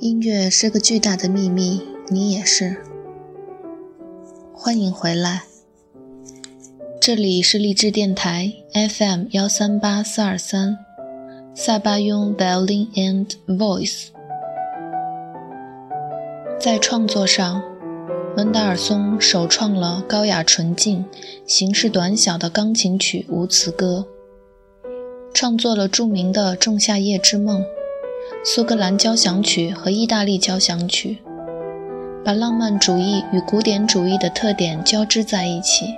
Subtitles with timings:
[0.00, 2.82] 音乐是个巨大的秘密，你也是。
[4.50, 5.42] 欢迎回来，
[6.98, 10.78] 这里是励志电台 FM 幺三八四二三，
[11.54, 14.06] 萨巴雍 Violin and Voice。
[16.58, 17.62] 在创作上，
[18.34, 21.04] 门德尔松首创了高雅纯净、
[21.46, 24.06] 形式短小的钢琴曲无词歌，
[25.34, 27.60] 创作了著名的《仲夏夜之梦》。
[28.42, 31.18] 苏格兰交响曲和意大利交响曲，
[32.24, 35.94] 把浪漫主义与古典主义的特点交织在一起。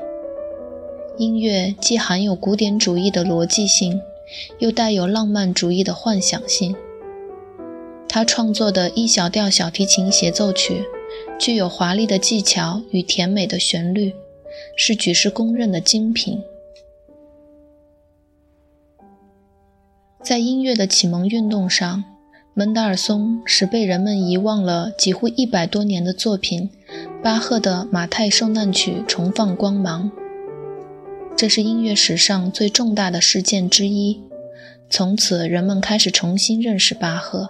[1.19, 4.01] 音乐既含有古典主义的逻辑性，
[4.59, 6.75] 又带有浪漫主义的幻想性。
[8.09, 10.85] 他创作的一小调小提琴协奏曲，
[11.39, 14.13] 具有华丽的技巧与甜美的旋律，
[14.77, 16.43] 是举世公认的精品。
[20.21, 22.03] 在音乐的启蒙运动上。
[22.55, 26.69] 门德尔松使被人们遗忘了几乎一百多年的作品——
[27.25, 30.11] 巴赫的《马太受难曲》重放光芒。
[31.35, 34.21] 这是音乐史上最重大的事件之一。
[34.91, 37.49] 从此，人们开始重新认识巴赫。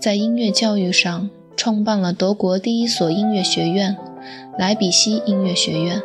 [0.00, 3.96] 在音乐教育上，创办了德国第一所音乐学院——
[4.58, 6.02] 莱比锡音乐学院，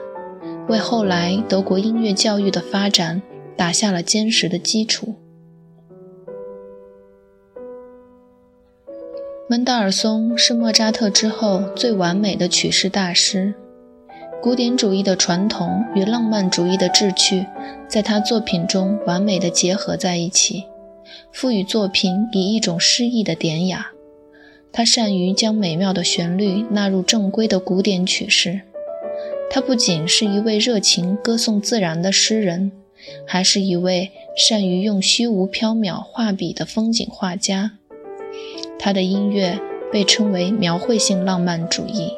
[0.68, 3.24] 为后来德国音乐教育的发展
[3.58, 5.16] 打下了坚实的基础。
[9.50, 13.56] 门德尔松是莫扎特之后最完美的曲式大师，
[14.44, 17.48] 古典主义的传统与浪漫主义的志趣
[17.88, 20.66] 在他作品中完美的结合在一起，
[21.32, 23.88] 赋予作品以一种诗意的典雅。
[24.72, 28.62] 他善于将美妙的旋律纳入正规的古典曲式。
[29.50, 32.72] 他不仅是一位热情歌颂自然的诗人，
[33.26, 37.79] 还是一位善于用虚无缥缈画笔的风景画家。
[38.80, 39.60] 他的音乐
[39.92, 42.14] 被称为描绘性浪漫主义。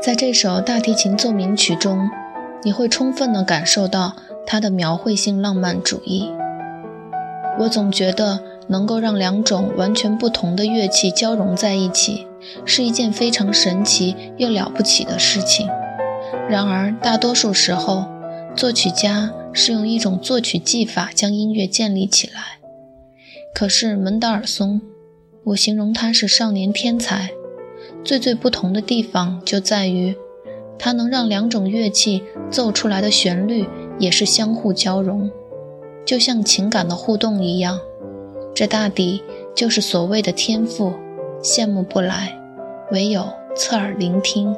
[0.00, 2.08] 在这首大提琴奏鸣曲中，
[2.62, 4.14] 你会充分地感受到
[4.46, 6.30] 他的描绘性浪漫主义。
[7.58, 8.38] 我总觉得
[8.68, 12.26] 能够让两种完全不同的乐器交融在一起，
[12.64, 15.66] 是一件非常神奇又了不起的事情。
[16.48, 18.04] 然而，大多数时候，
[18.54, 19.30] 作曲家。
[19.58, 22.60] 是用一种作曲技法将音乐建立起来。
[23.52, 24.80] 可是门德尔松，
[25.46, 27.30] 我形容他是少年天才。
[28.04, 30.14] 最最不同的地方就在于，
[30.78, 33.66] 他能让两种乐器奏出来的旋律
[33.98, 35.28] 也是相互交融，
[36.06, 37.80] 就像情感的互动一样。
[38.54, 39.22] 这大抵
[39.56, 40.92] 就是所谓的天赋。
[41.42, 42.36] 羡慕不来，
[42.92, 44.54] 唯有侧耳聆听。